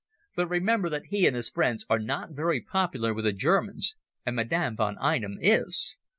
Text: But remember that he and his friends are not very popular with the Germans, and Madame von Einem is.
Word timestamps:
But 0.35 0.47
remember 0.47 0.89
that 0.89 1.05
he 1.09 1.27
and 1.27 1.35
his 1.35 1.51
friends 1.51 1.85
are 1.87 1.99
not 1.99 2.31
very 2.31 2.59
popular 2.59 3.13
with 3.13 3.23
the 3.25 3.33
Germans, 3.33 3.95
and 4.25 4.35
Madame 4.35 4.75
von 4.75 4.97
Einem 4.99 5.37
is. 5.39 5.95